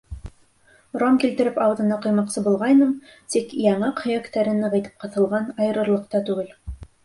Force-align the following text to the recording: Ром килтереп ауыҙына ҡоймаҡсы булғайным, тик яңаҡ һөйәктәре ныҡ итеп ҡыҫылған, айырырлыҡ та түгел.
Ром 1.03 1.19
килтереп 1.23 1.59
ауыҙына 1.65 1.99
ҡоймаҡсы 2.07 2.43
булғайным, 2.49 2.97
тик 3.35 3.55
яңаҡ 3.69 4.03
һөйәктәре 4.09 4.59
ныҡ 4.65 4.81
итеп 4.83 5.07
ҡыҫылған, 5.07 5.49
айырырлыҡ 5.63 6.13
та 6.17 6.27
түгел. 6.33 6.53